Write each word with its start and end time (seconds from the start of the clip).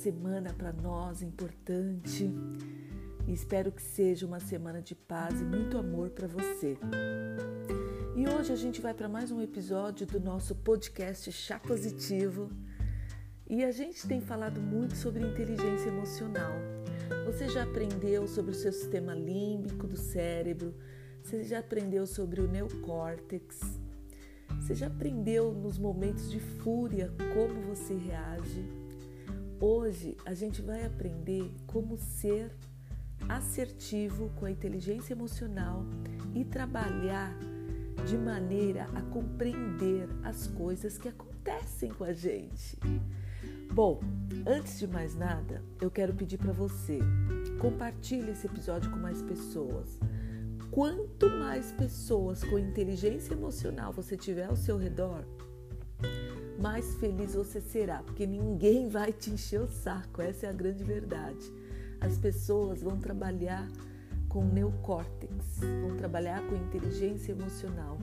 semana 0.00 0.54
para 0.54 0.72
nós 0.72 1.20
importante 1.20 2.30
e 3.28 3.32
espero 3.34 3.70
que 3.70 3.82
seja 3.82 4.26
uma 4.26 4.40
semana 4.40 4.80
de 4.80 4.94
paz 4.94 5.38
e 5.42 5.44
muito 5.44 5.76
amor 5.76 6.08
para 6.08 6.26
você. 6.26 6.78
E 8.16 8.26
hoje 8.26 8.50
a 8.50 8.56
gente 8.56 8.80
vai 8.80 8.94
para 8.94 9.10
mais 9.10 9.30
um 9.30 9.42
episódio 9.42 10.06
do 10.06 10.18
nosso 10.18 10.54
podcast 10.54 11.30
Chá 11.30 11.58
Positivo 11.58 12.50
e 13.46 13.62
a 13.62 13.70
gente 13.70 14.08
tem 14.08 14.22
falado 14.22 14.58
muito 14.58 14.96
sobre 14.96 15.22
inteligência 15.22 15.90
emocional. 15.90 16.54
Você 17.26 17.50
já 17.50 17.64
aprendeu 17.64 18.26
sobre 18.26 18.52
o 18.52 18.54
seu 18.54 18.72
sistema 18.72 19.12
límbico 19.12 19.86
do 19.86 19.98
cérebro? 19.98 20.74
Você 21.22 21.44
já 21.44 21.58
aprendeu 21.58 22.06
sobre 22.06 22.40
o 22.40 22.48
neocórtex? 22.48 23.60
Você 24.62 24.74
já 24.74 24.86
aprendeu 24.86 25.52
nos 25.52 25.78
momentos 25.78 26.30
de 26.30 26.40
fúria 26.40 27.12
como 27.34 27.60
você 27.60 27.94
reage? 27.94 28.79
Hoje 29.60 30.16
a 30.24 30.32
gente 30.32 30.62
vai 30.62 30.86
aprender 30.86 31.52
como 31.66 31.98
ser 31.98 32.50
assertivo 33.28 34.30
com 34.36 34.46
a 34.46 34.50
inteligência 34.50 35.12
emocional 35.12 35.84
e 36.34 36.42
trabalhar 36.46 37.30
de 38.08 38.16
maneira 38.16 38.84
a 38.94 39.02
compreender 39.02 40.08
as 40.24 40.46
coisas 40.46 40.96
que 40.96 41.08
acontecem 41.08 41.90
com 41.92 42.04
a 42.04 42.12
gente. 42.14 42.78
Bom, 43.70 44.00
antes 44.46 44.78
de 44.78 44.86
mais 44.86 45.14
nada, 45.14 45.62
eu 45.78 45.90
quero 45.90 46.14
pedir 46.14 46.38
para 46.38 46.52
você 46.52 46.98
compartilhe 47.60 48.30
esse 48.30 48.46
episódio 48.46 48.90
com 48.90 48.96
mais 48.96 49.20
pessoas. 49.20 49.98
Quanto 50.70 51.28
mais 51.28 51.70
pessoas 51.72 52.42
com 52.42 52.58
inteligência 52.58 53.34
emocional 53.34 53.92
você 53.92 54.16
tiver 54.16 54.46
ao 54.46 54.56
seu 54.56 54.78
redor, 54.78 55.22
mais 56.60 56.94
feliz 56.96 57.34
você 57.34 57.60
será, 57.60 58.02
porque 58.02 58.26
ninguém 58.26 58.88
vai 58.88 59.12
te 59.12 59.30
encher 59.30 59.62
o 59.62 59.66
saco, 59.66 60.20
essa 60.20 60.46
é 60.46 60.50
a 60.50 60.52
grande 60.52 60.84
verdade. 60.84 61.50
As 62.00 62.18
pessoas 62.18 62.82
vão 62.82 62.98
trabalhar 62.98 63.66
com 64.28 64.44
neocórtex, 64.44 65.58
vão 65.58 65.96
trabalhar 65.96 66.40
com 66.46 66.54
inteligência 66.54 67.32
emocional 67.32 67.98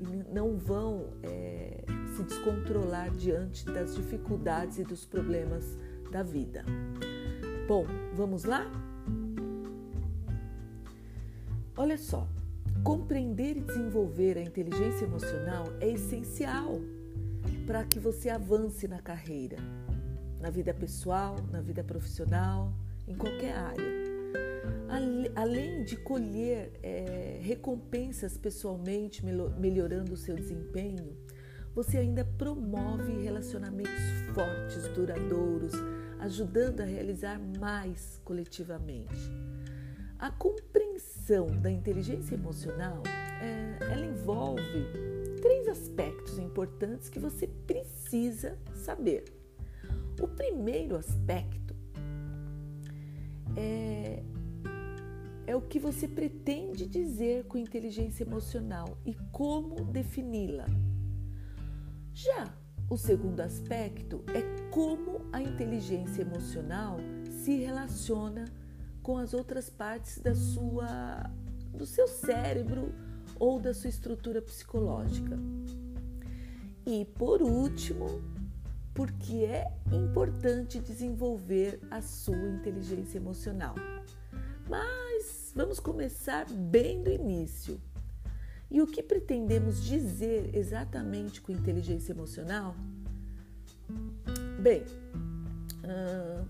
e 0.00 0.32
não 0.32 0.56
vão 0.56 1.10
é, 1.22 1.84
se 2.16 2.22
descontrolar 2.22 3.10
diante 3.10 3.64
das 3.66 3.94
dificuldades 3.94 4.78
e 4.78 4.84
dos 4.84 5.04
problemas 5.04 5.64
da 6.10 6.22
vida. 6.22 6.64
Bom, 7.66 7.84
vamos 8.14 8.44
lá? 8.44 8.64
Olha 11.76 11.98
só, 11.98 12.26
compreender 12.82 13.56
e 13.56 13.60
desenvolver 13.60 14.38
a 14.38 14.42
inteligência 14.42 15.04
emocional 15.04 15.66
é 15.80 15.90
essencial 15.90 16.80
para 17.66 17.84
que 17.84 17.98
você 17.98 18.30
avance 18.30 18.86
na 18.86 19.00
carreira, 19.00 19.56
na 20.40 20.50
vida 20.50 20.72
pessoal, 20.72 21.34
na 21.50 21.60
vida 21.60 21.82
profissional, 21.82 22.72
em 23.08 23.16
qualquer 23.16 23.56
área. 23.56 24.06
Além 25.34 25.82
de 25.82 25.96
colher 25.96 26.72
é, 26.82 27.40
recompensas 27.42 28.38
pessoalmente, 28.38 29.24
melhorando 29.58 30.14
o 30.14 30.16
seu 30.16 30.36
desempenho, 30.36 31.16
você 31.74 31.98
ainda 31.98 32.24
promove 32.24 33.12
relacionamentos 33.22 33.92
fortes, 34.32 34.88
duradouros, 34.94 35.72
ajudando 36.20 36.80
a 36.80 36.84
realizar 36.84 37.38
mais 37.58 38.20
coletivamente. 38.24 39.30
A 40.18 40.30
compreensão 40.30 41.46
da 41.60 41.70
inteligência 41.70 42.34
emocional, 42.34 43.02
é, 43.42 43.92
ela 43.92 44.06
envolve 44.06 44.86
três 45.46 45.68
aspectos 45.68 46.40
importantes 46.40 47.08
que 47.08 47.20
você 47.20 47.46
precisa 47.46 48.58
saber. 48.74 49.24
O 50.20 50.26
primeiro 50.26 50.96
aspecto 50.96 51.72
é, 53.56 54.24
é 55.46 55.54
o 55.54 55.60
que 55.60 55.78
você 55.78 56.08
pretende 56.08 56.84
dizer 56.84 57.44
com 57.44 57.58
inteligência 57.58 58.24
emocional 58.24 58.98
e 59.06 59.14
como 59.30 59.84
defini-la. 59.84 60.66
Já 62.12 62.52
o 62.90 62.96
segundo 62.96 63.38
aspecto 63.38 64.24
é 64.34 64.42
como 64.72 65.26
a 65.32 65.40
inteligência 65.40 66.22
emocional 66.22 66.96
se 67.30 67.56
relaciona 67.56 68.46
com 69.00 69.16
as 69.16 69.32
outras 69.32 69.70
partes 69.70 70.18
da 70.18 70.34
sua 70.34 71.30
do 71.72 71.86
seu 71.86 72.08
cérebro 72.08 72.92
ou 73.38 73.60
da 73.60 73.72
sua 73.74 73.90
estrutura 73.90 74.40
psicológica. 74.42 75.38
E 76.86 77.04
por 77.04 77.42
último, 77.42 78.22
porque 78.94 79.44
é 79.44 79.70
importante 79.92 80.78
desenvolver 80.78 81.80
a 81.90 82.00
sua 82.00 82.48
inteligência 82.48 83.18
emocional. 83.18 83.74
Mas 84.68 85.52
vamos 85.54 85.78
começar 85.78 86.46
bem 86.50 87.02
do 87.02 87.10
início. 87.10 87.80
E 88.70 88.80
o 88.82 88.86
que 88.86 89.02
pretendemos 89.02 89.82
dizer 89.84 90.54
exatamente 90.56 91.40
com 91.40 91.52
inteligência 91.52 92.12
emocional? 92.12 92.74
Bem, 94.60 94.84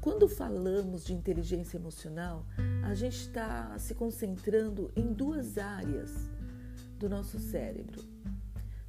quando 0.00 0.28
falamos 0.28 1.04
de 1.04 1.12
inteligência 1.12 1.76
emocional, 1.76 2.47
a 2.84 2.94
gente 2.94 3.18
está 3.18 3.78
se 3.78 3.94
concentrando 3.94 4.91
em 4.97 5.12
duas 5.12 5.58
áreas 5.58 6.30
do 6.99 7.09
nosso 7.09 7.39
cérebro. 7.39 8.03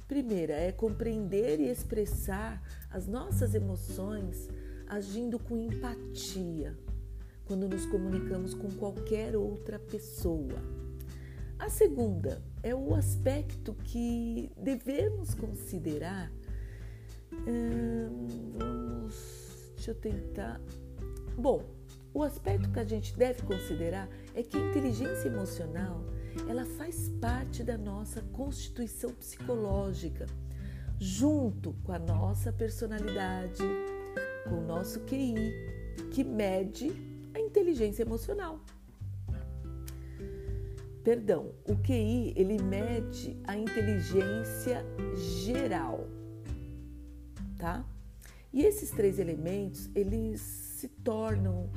Primeira 0.06 0.54
é 0.54 0.72
compreender 0.72 1.60
e 1.60 1.68
expressar 1.68 2.62
as 2.90 3.06
nossas 3.06 3.54
emoções 3.54 4.48
agindo 4.88 5.38
com 5.38 5.56
empatia 5.58 6.74
quando 7.44 7.68
nos 7.68 7.86
comunicamos 7.86 8.54
com 8.54 8.70
qualquer 8.70 9.36
outra 9.36 9.78
pessoa. 9.78 10.62
A 11.58 11.68
segunda 11.68 12.42
é 12.62 12.74
o 12.74 12.94
aspecto 12.94 13.74
que 13.74 14.50
devemos 14.56 15.34
considerar. 15.34 16.30
Hum, 17.32 18.52
vamos, 18.56 19.72
deixa 19.74 19.90
eu 19.90 19.94
tentar. 19.94 20.60
Bom, 21.36 21.64
o 22.14 22.22
aspecto 22.22 22.70
que 22.70 22.78
a 22.78 22.84
gente 22.84 23.16
deve 23.16 23.42
considerar 23.42 24.08
é 24.34 24.42
que 24.42 24.56
a 24.56 24.70
inteligência 24.70 25.28
emocional 25.28 26.04
ela 26.48 26.64
faz 26.64 27.08
parte 27.20 27.62
da 27.62 27.76
nossa 27.76 28.22
constituição 28.32 29.10
psicológica, 29.10 30.26
junto 30.98 31.72
com 31.84 31.92
a 31.92 31.98
nossa 31.98 32.52
personalidade, 32.52 33.62
com 34.48 34.56
o 34.56 34.66
nosso 34.66 35.00
QI, 35.00 35.36
que 36.10 36.24
mede 36.24 36.92
a 37.34 37.40
inteligência 37.40 38.02
emocional. 38.02 38.60
Perdão, 41.04 41.54
o 41.66 41.76
QI 41.76 42.34
ele 42.36 42.62
mede 42.62 43.36
a 43.44 43.56
inteligência 43.56 44.84
geral, 45.44 46.06
tá? 47.56 47.84
E 48.52 48.64
esses 48.64 48.90
três 48.90 49.18
elementos 49.18 49.88
eles 49.94 50.40
se 50.40 50.88
tornam 50.88 51.70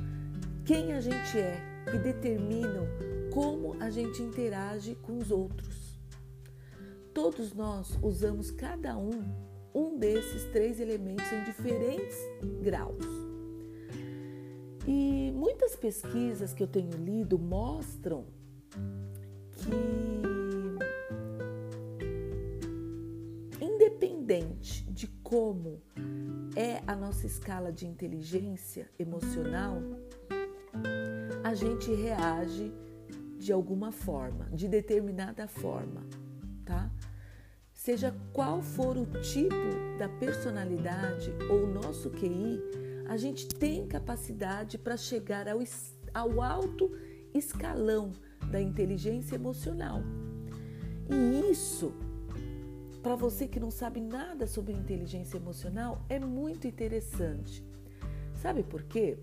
quem 0.64 0.92
a 0.92 1.00
gente 1.00 1.38
é 1.38 1.58
e 1.94 1.98
determinam 1.98 2.86
como 3.32 3.76
a 3.80 3.90
gente 3.90 4.22
interage 4.22 4.94
com 4.96 5.18
os 5.18 5.30
outros. 5.30 5.98
Todos 7.14 7.52
nós 7.52 7.98
usamos 8.02 8.50
cada 8.50 8.96
um 8.96 9.52
um 9.74 9.96
desses 9.98 10.44
três 10.52 10.78
elementos 10.80 11.24
em 11.32 11.44
diferentes 11.44 12.16
graus. 12.62 13.04
E 14.86 15.32
muitas 15.34 15.76
pesquisas 15.76 16.52
que 16.52 16.62
eu 16.62 16.66
tenho 16.66 16.92
lido 16.98 17.38
mostram 17.38 18.26
que, 19.54 19.70
independente 23.64 24.84
de 24.90 25.06
como 25.22 25.80
é 26.54 26.82
a 26.86 26.94
nossa 26.94 27.26
escala 27.26 27.72
de 27.72 27.86
inteligência 27.86 28.90
emocional, 28.98 29.80
a 31.42 31.54
gente 31.54 31.92
reage 31.94 32.72
de 33.42 33.52
alguma 33.52 33.90
forma, 33.90 34.46
de 34.52 34.68
determinada 34.68 35.48
forma, 35.48 36.06
tá? 36.64 36.88
Seja 37.72 38.14
qual 38.32 38.62
for 38.62 38.96
o 38.96 39.04
tipo 39.20 39.98
da 39.98 40.08
personalidade 40.08 41.32
ou 41.50 41.66
nosso 41.66 42.08
QI, 42.10 42.60
a 43.08 43.16
gente 43.16 43.48
tem 43.48 43.84
capacidade 43.88 44.78
para 44.78 44.96
chegar 44.96 45.48
ao, 45.48 45.58
ao 46.14 46.40
alto 46.40 46.88
escalão 47.34 48.12
da 48.48 48.60
inteligência 48.60 49.34
emocional. 49.34 50.00
E 51.10 51.50
isso, 51.50 51.92
para 53.02 53.16
você 53.16 53.48
que 53.48 53.58
não 53.58 53.72
sabe 53.72 54.00
nada 54.00 54.46
sobre 54.46 54.72
inteligência 54.72 55.36
emocional, 55.36 56.06
é 56.08 56.20
muito 56.20 56.68
interessante. 56.68 57.66
Sabe 58.36 58.62
por 58.62 58.84
quê? 58.84 59.18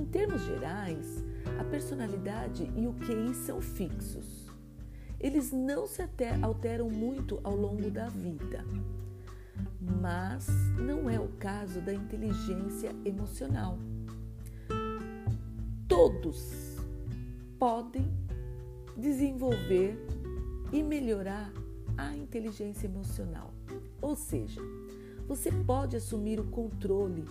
Em 0.00 0.04
termos 0.06 0.42
gerais, 0.42 1.24
a 1.60 1.64
personalidade 1.64 2.70
e 2.76 2.86
o 2.86 2.94
QI 2.94 3.34
são 3.34 3.60
fixos. 3.60 4.46
Eles 5.20 5.52
não 5.52 5.86
se 5.86 6.02
alteram 6.42 6.88
muito 6.88 7.40
ao 7.42 7.54
longo 7.54 7.90
da 7.90 8.08
vida. 8.08 8.64
mas 9.80 10.46
não 10.78 11.08
é 11.08 11.18
o 11.18 11.28
caso 11.38 11.80
da 11.80 11.92
inteligência 11.92 12.94
emocional. 13.04 13.78
Todos 15.88 16.76
podem 17.58 18.06
desenvolver 18.96 19.98
e 20.72 20.82
melhorar 20.82 21.52
a 21.96 22.14
inteligência 22.16 22.86
emocional. 22.86 23.52
Ou 24.00 24.14
seja, 24.14 24.60
você 25.26 25.50
pode 25.50 25.96
assumir 25.96 26.38
o 26.38 26.44
controle 26.44 27.24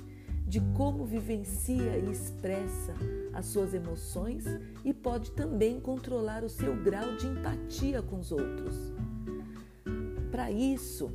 de 0.47 0.61
como 0.75 1.05
vivencia 1.05 1.97
e 1.97 2.09
expressa 2.09 2.93
as 3.33 3.47
suas 3.47 3.73
emoções 3.73 4.45
e 4.83 4.93
pode 4.93 5.31
também 5.31 5.79
controlar 5.79 6.43
o 6.43 6.49
seu 6.49 6.75
grau 6.81 7.17
de 7.17 7.27
empatia 7.27 8.01
com 8.01 8.19
os 8.19 8.31
outros. 8.31 8.93
Para 10.31 10.49
isso, 10.49 11.11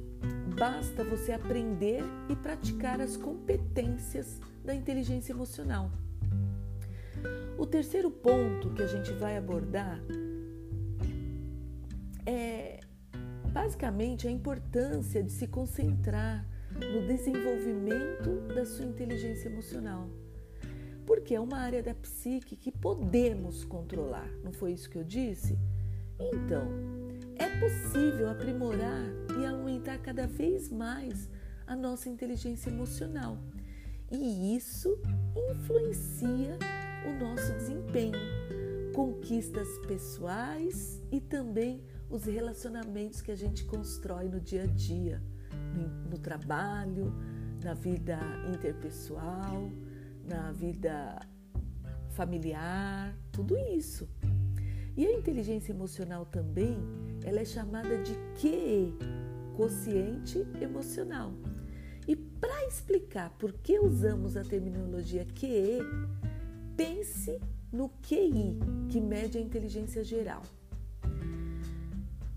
basta 0.59 1.03
você 1.03 1.33
aprender 1.33 2.05
e 2.29 2.37
praticar 2.37 3.01
as 3.01 3.17
competências 3.17 4.39
da 4.63 4.75
inteligência 4.75 5.33
emocional. 5.33 5.91
O 7.57 7.65
terceiro 7.65 8.11
ponto 8.11 8.71
que 8.75 8.83
a 8.83 8.87
gente 8.87 9.13
vai 9.13 9.39
abordar 9.39 9.99
é 12.27 12.81
basicamente 13.53 14.29
a 14.29 14.31
importância 14.31 15.23
de 15.23 15.33
se 15.33 15.47
concentrar 15.47 16.47
no 16.93 17.07
desenvolvimento 17.07 18.49
da 18.55 18.65
sua 18.65 18.85
inteligência 18.85 19.49
emocional. 19.49 20.09
Porque 21.07 21.35
é 21.35 21.41
uma 21.41 21.59
área 21.59 21.83
da 21.83 21.95
psique 21.95 22.57
que 22.57 22.71
podemos 22.71 23.65
controlar, 23.65 24.31
não 24.43 24.53
foi 24.53 24.73
isso 24.73 24.89
que 24.89 24.99
eu 24.99 25.05
disse? 25.05 25.59
Então, 26.19 26.69
é 27.37 27.49
possível 27.59 28.31
aprimorar 28.31 29.05
e 29.39 29.45
aumentar 29.45 29.99
cada 29.99 30.27
vez 30.27 30.71
mais 30.71 31.29
a 31.67 31.75
nossa 31.75 32.09
inteligência 32.09 32.71
emocional. 32.71 33.39
E 34.11 34.55
isso 34.55 34.99
influencia 35.51 36.59
o 37.07 37.13
nosso 37.19 37.53
desempenho, 37.55 38.19
conquistas 38.95 39.69
pessoais 39.87 41.03
e 41.11 41.21
também 41.21 41.83
os 42.11 42.25
relacionamentos 42.25 43.23
que 43.23 43.33
a 43.33 43.35
gente 43.35 43.65
constrói 43.65 44.29
no 44.29 44.39
dia 44.39 44.65
a 44.65 44.67
dia, 44.67 45.23
no, 46.11 46.19
trabalho, 46.19 47.13
na 47.63 47.75
vida 47.75 48.19
interpessoal, 48.53 49.71
na 50.25 50.53
vida 50.53 51.19
familiar, 52.11 53.17
tudo 53.31 53.57
isso. 53.59 54.09
E 54.97 55.07
a 55.07 55.13
inteligência 55.13 55.73
emocional 55.73 56.27
também, 56.27 56.77
ela 57.25 57.41
é 57.41 57.45
chamada 57.45 57.97
de 58.03 58.13
QE, 58.41 58.95
quociente 59.57 60.47
emocional. 60.61 61.33
E 62.07 62.15
para 62.15 62.67
explicar 62.67 63.31
por 63.39 63.53
que 63.53 63.79
usamos 63.79 64.37
a 64.37 64.43
terminologia 64.43 65.25
QE, 65.25 65.79
pense 66.77 67.41
no 67.73 67.89
QI, 68.03 68.59
que 68.91 69.01
mede 69.01 69.39
a 69.39 69.41
inteligência 69.41 70.05
geral. 70.05 70.43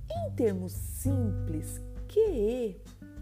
Em 0.09 0.35
termos 0.35 0.71
simples, 0.71 1.81
QE 2.07 2.79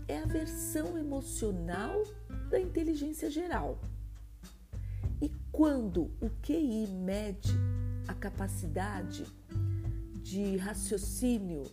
é 0.07 0.19
a 0.19 0.25
versão 0.25 0.97
emocional 0.97 2.03
da 2.49 2.59
inteligência 2.59 3.29
geral. 3.29 3.79
E 5.21 5.29
quando 5.51 6.11
o 6.21 6.29
QI 6.41 6.87
mede 6.87 7.53
a 8.07 8.13
capacidade 8.13 9.25
de 10.21 10.57
raciocínio 10.57 11.63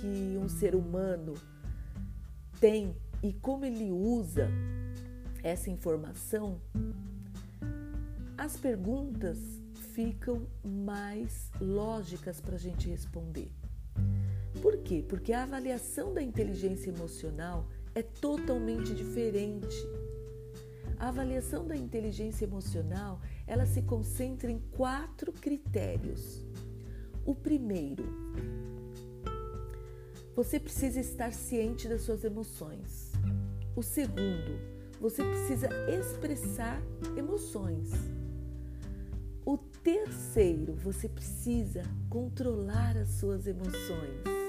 que 0.00 0.38
um 0.38 0.48
ser 0.48 0.74
humano 0.74 1.34
tem 2.60 2.94
e 3.22 3.32
como 3.32 3.64
ele 3.64 3.90
usa 3.90 4.48
essa 5.42 5.70
informação, 5.70 6.60
as 8.36 8.56
perguntas 8.56 9.38
ficam 9.94 10.46
mais 10.64 11.50
lógicas 11.60 12.40
para 12.40 12.56
a 12.56 12.58
gente 12.58 12.88
responder. 12.88 13.50
Por 14.60 14.78
quê? 14.78 15.04
Porque 15.06 15.32
a 15.32 15.42
avaliação 15.42 16.14
da 16.14 16.22
inteligência 16.22 16.90
emocional 16.90 17.68
é 17.94 18.02
totalmente 18.02 18.94
diferente. 18.94 19.76
A 20.98 21.08
avaliação 21.08 21.66
da 21.66 21.76
inteligência 21.76 22.44
emocional, 22.44 23.20
ela 23.46 23.66
se 23.66 23.82
concentra 23.82 24.50
em 24.50 24.58
quatro 24.76 25.32
critérios. 25.32 26.44
O 27.24 27.34
primeiro, 27.34 28.04
você 30.34 30.58
precisa 30.58 31.00
estar 31.00 31.32
ciente 31.32 31.88
das 31.88 32.02
suas 32.02 32.24
emoções. 32.24 33.12
O 33.76 33.82
segundo, 33.82 34.58
você 35.00 35.22
precisa 35.22 35.68
expressar 35.88 36.80
emoções. 37.16 37.90
O 39.44 39.58
terceiro, 39.58 40.74
você 40.74 41.08
precisa 41.08 41.82
controlar 42.08 42.96
as 42.96 43.10
suas 43.10 43.46
emoções. 43.46 44.43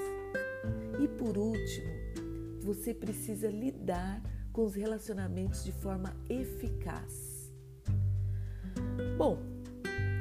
E 1.00 1.08
por 1.08 1.36
último, 1.36 1.92
você 2.62 2.92
precisa 2.92 3.48
lidar 3.48 4.22
com 4.52 4.64
os 4.64 4.74
relacionamentos 4.74 5.64
de 5.64 5.72
forma 5.72 6.16
eficaz. 6.28 7.52
Bom, 9.16 9.38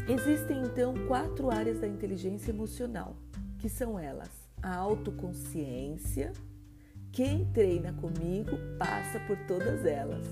existem 0.08 0.62
então 0.64 0.94
quatro 1.08 1.50
áreas 1.50 1.80
da 1.80 1.88
inteligência 1.88 2.52
emocional, 2.52 3.16
que 3.58 3.70
são 3.70 3.98
elas: 3.98 4.30
a 4.62 4.76
autoconsciência. 4.76 6.34
Quem 7.12 7.46
treina 7.54 7.94
comigo 7.94 8.58
passa 8.78 9.22
por 9.22 9.38
todas 9.48 9.86
elas. 9.86 10.26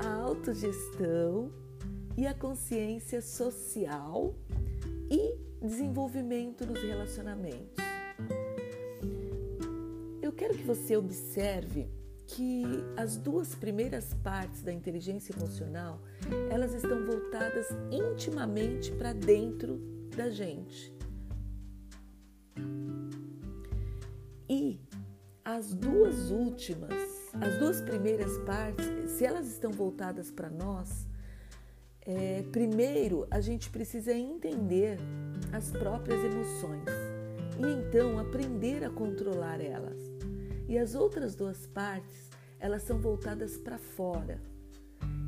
A 0.00 0.14
autogestão 0.16 1.52
e 2.16 2.26
a 2.26 2.34
consciência 2.34 3.22
social 3.22 4.34
e 5.08 5.36
desenvolvimento 5.60 6.66
nos 6.66 6.82
relacionamentos 6.82 7.81
eu 10.32 10.36
quero 10.36 10.54
que 10.54 10.64
você 10.64 10.96
observe 10.96 11.90
que 12.26 12.64
as 12.96 13.18
duas 13.18 13.54
primeiras 13.54 14.14
partes 14.14 14.62
da 14.62 14.72
inteligência 14.72 15.34
emocional, 15.36 16.00
elas 16.50 16.72
estão 16.72 17.04
voltadas 17.04 17.66
intimamente 17.90 18.90
para 18.92 19.12
dentro 19.12 19.78
da 20.16 20.30
gente. 20.30 20.90
E 24.48 24.80
as 25.44 25.74
duas 25.74 26.30
últimas, 26.30 26.94
as 27.38 27.58
duas 27.58 27.82
primeiras 27.82 28.38
partes, 28.38 29.10
se 29.10 29.26
elas 29.26 29.46
estão 29.46 29.70
voltadas 29.70 30.30
para 30.30 30.48
nós, 30.48 31.06
é, 32.00 32.42
primeiro 32.50 33.26
a 33.30 33.40
gente 33.40 33.68
precisa 33.68 34.14
entender 34.14 34.98
as 35.52 35.70
próprias 35.70 36.24
emoções 36.24 36.88
e 37.58 37.66
então 37.66 38.18
aprender 38.18 38.82
a 38.82 38.88
controlar 38.88 39.60
elas. 39.60 40.11
E 40.68 40.78
as 40.78 40.94
outras 40.94 41.34
duas 41.34 41.66
partes, 41.66 42.30
elas 42.58 42.82
são 42.82 42.98
voltadas 42.98 43.56
para 43.56 43.78
fora, 43.78 44.40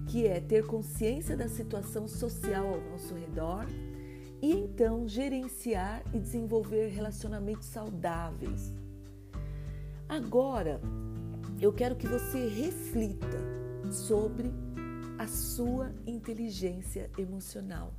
que 0.09 0.27
é 0.27 0.41
ter 0.41 0.65
consciência 0.67 1.37
da 1.37 1.49
situação 1.49 2.07
social 2.07 2.67
ao 2.67 2.81
nosso 2.91 3.15
redor 3.15 3.67
e 4.41 4.53
então 4.53 5.09
gerenciar 5.09 6.03
e 6.13 6.19
desenvolver 6.19 6.89
relacionamentos 6.89 7.67
saudáveis. 7.67 8.73
Agora, 10.09 10.81
eu 11.61 11.73
quero 11.73 11.97
que 11.97 12.07
você 12.07 12.47
reflita 12.47 13.39
sobre 13.91 14.53
a 15.19 15.27
sua 15.27 15.93
inteligência 16.07 17.11
emocional. 17.17 17.95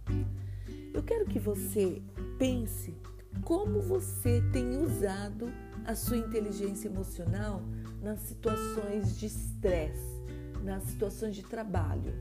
Eu 0.93 1.03
quero 1.03 1.25
que 1.25 1.39
você 1.39 2.01
pense 2.37 2.95
como 3.43 3.81
você 3.81 4.41
tem 4.53 4.77
usado 4.77 5.51
a 5.85 5.95
sua 5.95 6.17
inteligência 6.17 6.87
emocional 6.87 7.61
nas 8.01 8.19
situações 8.21 9.17
de 9.17 9.27
estresse, 9.27 10.21
nas 10.63 10.83
situações 10.83 11.35
de 11.35 11.43
trabalho. 11.43 12.13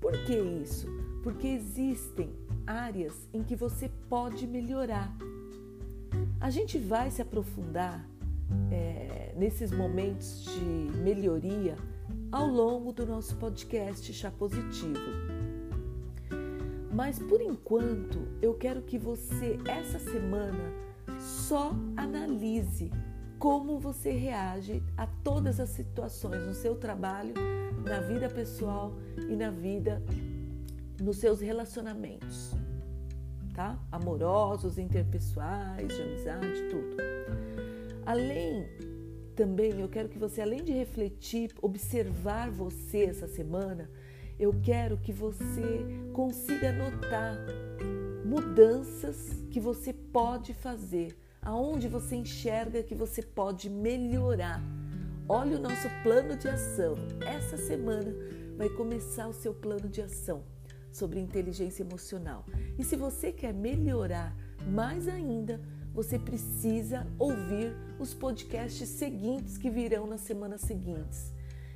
Por 0.00 0.12
que 0.24 0.34
isso? 0.34 0.86
Porque 1.22 1.46
existem 1.48 2.32
áreas 2.66 3.28
em 3.32 3.42
que 3.42 3.54
você 3.54 3.90
pode 4.08 4.46
melhorar. 4.46 5.14
A 6.40 6.50
gente 6.50 6.78
vai 6.78 7.10
se 7.10 7.20
aprofundar 7.20 8.08
é, 8.70 9.34
nesses 9.36 9.70
momentos 9.70 10.44
de 10.44 10.98
melhoria 10.98 11.76
ao 12.32 12.46
longo 12.46 12.92
do 12.92 13.04
nosso 13.04 13.36
podcast 13.36 14.12
Chá 14.12 14.30
Positivo. 14.30 15.00
Mas 16.92 17.18
por 17.18 17.40
enquanto, 17.40 18.26
eu 18.42 18.54
quero 18.54 18.82
que 18.82 18.98
você, 18.98 19.58
essa 19.66 19.98
semana, 19.98 20.72
só 21.20 21.72
analise 21.96 22.90
como 23.38 23.78
você 23.78 24.10
reage 24.10 24.82
a 24.96 25.06
todas 25.06 25.60
as 25.60 25.70
situações 25.70 26.46
no 26.46 26.54
seu 26.54 26.74
trabalho, 26.74 27.34
na 27.84 28.00
vida 28.00 28.28
pessoal 28.28 28.94
e 29.28 29.36
na 29.36 29.50
vida, 29.50 30.02
nos 31.00 31.18
seus 31.18 31.40
relacionamentos, 31.40 32.52
tá? 33.54 33.78
Amorosos, 33.90 34.78
interpessoais, 34.78 35.88
de 35.88 36.02
amizade, 36.02 36.68
tudo. 36.70 36.96
Além 38.04 38.66
também 39.34 39.80
eu 39.80 39.88
quero 39.88 40.08
que 40.08 40.18
você, 40.18 40.42
além 40.42 40.62
de 40.62 40.72
refletir, 40.72 41.50
observar 41.62 42.50
você 42.50 43.04
essa 43.04 43.26
semana, 43.26 43.90
eu 44.38 44.54
quero 44.62 44.98
que 44.98 45.12
você 45.12 45.86
consiga 46.12 46.72
notar 46.72 47.38
mudanças 48.30 49.16
que 49.50 49.58
você 49.58 49.92
pode 49.92 50.54
fazer, 50.54 51.18
aonde 51.42 51.88
você 51.88 52.14
enxerga 52.14 52.80
que 52.80 52.94
você 52.94 53.20
pode 53.20 53.68
melhorar. 53.68 54.62
Olha 55.28 55.56
o 55.56 55.60
nosso 55.60 55.88
plano 56.04 56.36
de 56.36 56.48
ação. 56.48 56.94
Essa 57.26 57.56
semana 57.56 58.14
vai 58.56 58.68
começar 58.68 59.26
o 59.26 59.32
seu 59.32 59.52
plano 59.52 59.88
de 59.88 60.00
ação 60.00 60.44
sobre 60.92 61.18
inteligência 61.18 61.82
emocional. 61.82 62.46
E 62.78 62.84
se 62.84 62.94
você 62.94 63.32
quer 63.32 63.52
melhorar 63.52 64.32
mais 64.64 65.08
ainda, 65.08 65.60
você 65.92 66.16
precisa 66.16 67.08
ouvir 67.18 67.74
os 67.98 68.14
podcasts 68.14 68.88
seguintes 68.90 69.58
que 69.58 69.68
virão 69.68 70.06
nas 70.06 70.20
semanas 70.20 70.60
seguintes. 70.60 71.32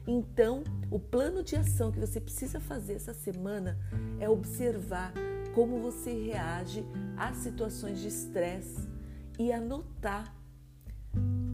Então, 0.07 0.63
o 0.89 1.01
plano 1.01 1.43
de 1.43 1.57
ação 1.57 1.91
que 1.91 1.99
você 1.99 2.21
precisa 2.21 2.61
fazer 2.61 2.93
essa 2.93 3.13
semana 3.13 3.77
é 4.21 4.29
observar 4.29 5.13
como 5.55 5.79
você 5.79 6.13
reage 6.13 6.85
às 7.17 7.37
situações 7.37 8.01
de 8.01 8.09
estresse 8.09 8.89
e 9.39 9.53
anotar 9.53 10.35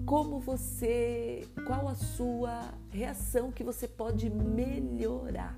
como 0.07 0.41
você, 0.41 1.47
qual 1.67 1.87
a 1.87 1.95
sua 1.95 2.75
reação 2.91 3.53
que 3.53 3.63
você 3.63 3.87
pode 3.87 4.29
melhorar, 4.29 5.57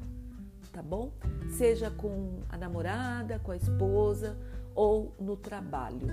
tá 0.73 0.83
bom? 0.83 1.13
Seja 1.57 1.91
com 1.91 2.41
a 2.51 2.59
namorada, 2.59 3.39
com 3.39 3.53
a 3.53 3.57
esposa 3.57 4.37
ou 4.75 5.15
no 5.19 5.37
trabalho. 5.37 6.09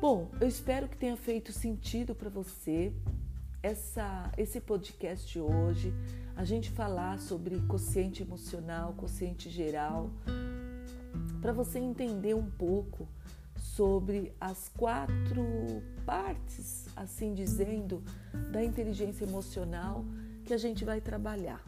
Bom, 0.00 0.30
eu 0.38 0.46
espero 0.46 0.88
que 0.88 0.96
tenha 0.96 1.16
feito 1.16 1.52
sentido 1.52 2.14
para 2.14 2.28
você 2.28 2.92
essa, 3.62 4.30
esse 4.36 4.60
podcast 4.60 5.38
hoje. 5.40 5.94
A 6.36 6.44
gente 6.44 6.70
falar 6.70 7.18
sobre 7.18 7.58
consciente 7.62 8.22
emocional, 8.22 8.92
consciente 8.92 9.48
geral, 9.48 10.10
para 11.46 11.52
você 11.52 11.78
entender 11.78 12.34
um 12.34 12.50
pouco 12.50 13.06
sobre 13.56 14.34
as 14.40 14.68
quatro 14.76 15.80
partes, 16.04 16.88
assim 16.96 17.34
dizendo, 17.34 18.02
da 18.50 18.64
inteligência 18.64 19.24
emocional 19.24 20.04
que 20.44 20.52
a 20.52 20.58
gente 20.58 20.84
vai 20.84 21.00
trabalhar. 21.00 21.62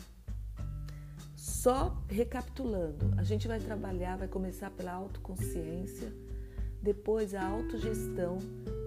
Só 1.36 1.96
recapitulando, 2.08 3.14
a 3.16 3.22
gente 3.22 3.46
vai 3.46 3.60
trabalhar, 3.60 4.16
vai 4.16 4.26
começar 4.26 4.68
pela 4.72 4.90
autoconsciência 4.90 6.12
depois 6.82 7.32
a 7.32 7.46
autogestão, 7.46 8.38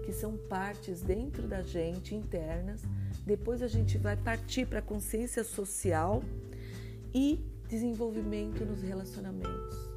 que 0.04 0.12
são 0.12 0.36
partes 0.36 1.00
dentro 1.00 1.48
da 1.48 1.62
gente 1.62 2.14
internas, 2.14 2.82
depois 3.24 3.62
a 3.62 3.68
gente 3.68 3.96
vai 3.96 4.14
partir 4.18 4.66
para 4.66 4.80
a 4.80 4.82
consciência 4.82 5.42
social 5.42 6.22
e 7.14 7.42
desenvolvimento 7.66 8.62
nos 8.66 8.82
relacionamentos. 8.82 9.91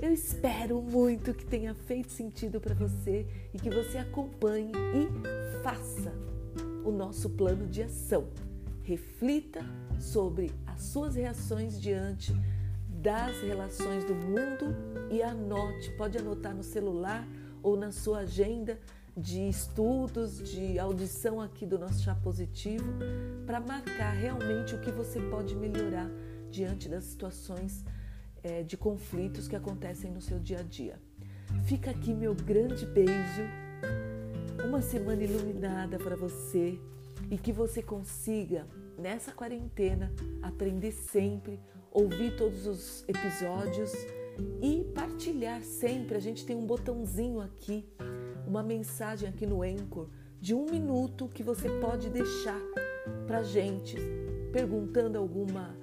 Eu 0.00 0.12
espero 0.12 0.80
muito 0.80 1.34
que 1.34 1.44
tenha 1.44 1.74
feito 1.74 2.12
sentido 2.12 2.60
para 2.60 2.72
você 2.72 3.26
e 3.52 3.58
que 3.58 3.68
você 3.68 3.98
acompanhe 3.98 4.70
e 4.94 5.60
faça 5.60 6.12
o 6.84 6.92
nosso 6.92 7.28
plano 7.30 7.66
de 7.66 7.82
ação. 7.82 8.28
Reflita 8.84 9.60
sobre 9.98 10.52
as 10.68 10.82
suas 10.82 11.16
reações 11.16 11.80
diante 11.80 12.32
das 12.88 13.40
relações 13.42 14.04
do 14.04 14.14
mundo 14.14 14.72
e 15.10 15.20
anote, 15.20 15.90
pode 15.96 16.16
anotar 16.16 16.54
no 16.54 16.62
celular 16.62 17.26
ou 17.60 17.76
na 17.76 17.90
sua 17.90 18.18
agenda 18.20 18.78
de 19.16 19.48
estudos, 19.48 20.38
de 20.48 20.78
audição 20.78 21.40
aqui 21.40 21.66
do 21.66 21.76
nosso 21.76 22.04
chá 22.04 22.14
positivo, 22.14 22.86
para 23.44 23.58
marcar 23.58 24.12
realmente 24.12 24.76
o 24.76 24.80
que 24.80 24.92
você 24.92 25.20
pode 25.22 25.56
melhorar 25.56 26.08
diante 26.52 26.88
das 26.88 27.02
situações 27.02 27.84
é, 28.42 28.62
de 28.62 28.76
conflitos 28.76 29.48
que 29.48 29.56
acontecem 29.56 30.10
no 30.10 30.20
seu 30.20 30.38
dia 30.38 30.60
a 30.60 30.62
dia. 30.62 30.98
Fica 31.64 31.90
aqui 31.90 32.12
meu 32.12 32.34
grande 32.34 32.86
beijo, 32.86 33.42
uma 34.66 34.82
semana 34.82 35.22
iluminada 35.22 35.98
para 35.98 36.16
você 36.16 36.78
e 37.30 37.38
que 37.38 37.52
você 37.52 37.82
consiga, 37.82 38.66
nessa 38.98 39.32
quarentena, 39.32 40.12
aprender 40.42 40.92
sempre 40.92 41.60
ouvir 41.90 42.36
todos 42.36 42.66
os 42.66 43.04
episódios 43.08 43.92
e 44.62 44.84
partilhar 44.94 45.62
sempre. 45.62 46.16
A 46.16 46.20
gente 46.20 46.44
tem 46.44 46.56
um 46.56 46.66
botãozinho 46.66 47.40
aqui, 47.40 47.88
uma 48.46 48.62
mensagem 48.62 49.28
aqui 49.28 49.46
no 49.46 49.62
Anchor 49.62 50.08
de 50.40 50.54
um 50.54 50.66
minuto 50.66 51.28
que 51.28 51.42
você 51.42 51.68
pode 51.80 52.08
deixar 52.10 52.60
para 53.26 53.42
gente, 53.42 53.96
perguntando 54.52 55.18
alguma 55.18 55.76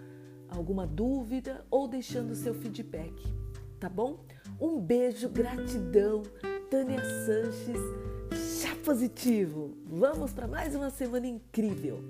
alguma 0.55 0.87
dúvida 0.87 1.65
ou 1.69 1.87
deixando 1.87 2.35
seu 2.35 2.53
feedback, 2.53 3.13
tá 3.79 3.89
bom? 3.89 4.19
Um 4.59 4.79
beijo, 4.79 5.29
gratidão, 5.29 6.23
Tânia 6.69 7.01
Sanches, 7.25 7.81
chá 8.61 8.75
positivo. 8.83 9.77
Vamos 9.85 10.33
para 10.33 10.47
mais 10.47 10.75
uma 10.75 10.89
semana 10.89 11.27
incrível. 11.27 12.01